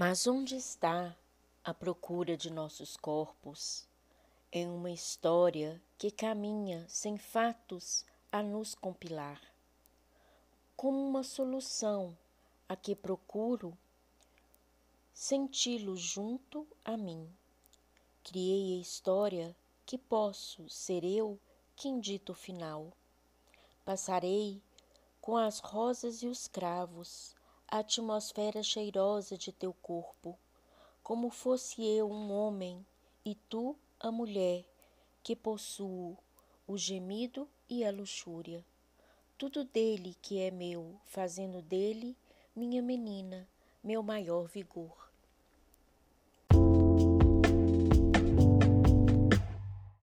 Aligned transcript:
Mas 0.00 0.28
onde 0.28 0.54
está 0.54 1.12
a 1.64 1.74
procura 1.74 2.36
de 2.36 2.50
nossos 2.50 2.96
corpos? 2.96 3.84
Em 4.52 4.68
uma 4.68 4.92
história 4.92 5.82
que 5.98 6.08
caminha 6.08 6.86
sem 6.88 7.18
fatos 7.18 8.06
a 8.30 8.40
nos 8.40 8.76
compilar. 8.76 9.42
Como 10.76 11.04
uma 11.04 11.24
solução 11.24 12.16
a 12.68 12.76
que 12.76 12.94
procuro 12.94 13.76
senti-lo 15.12 15.96
junto 15.96 16.64
a 16.84 16.96
mim. 16.96 17.28
Criei 18.22 18.78
a 18.78 18.80
história 18.80 19.56
que 19.84 19.98
posso 19.98 20.68
ser 20.68 21.02
eu 21.02 21.40
quem 21.74 21.98
dito 21.98 22.30
o 22.30 22.36
final. 22.36 22.92
Passarei 23.84 24.62
com 25.20 25.36
as 25.36 25.58
rosas 25.58 26.22
e 26.22 26.28
os 26.28 26.46
cravos 26.46 27.34
a 27.70 27.80
atmosfera 27.80 28.62
cheirosa 28.62 29.36
de 29.36 29.52
teu 29.52 29.74
corpo, 29.74 30.38
como 31.02 31.28
fosse 31.28 31.84
eu 31.84 32.10
um 32.10 32.32
homem 32.32 32.84
e 33.22 33.34
tu 33.34 33.76
a 34.00 34.10
mulher 34.10 34.64
que 35.22 35.36
possuo 35.36 36.16
o 36.66 36.78
gemido 36.78 37.46
e 37.68 37.84
a 37.84 37.90
luxúria. 37.90 38.64
Tudo 39.36 39.64
dele 39.64 40.16
que 40.22 40.40
é 40.40 40.50
meu, 40.50 40.98
fazendo 41.04 41.60
dele 41.60 42.16
minha 42.56 42.80
menina, 42.80 43.46
meu 43.84 44.02
maior 44.02 44.48
vigor. 44.48 45.07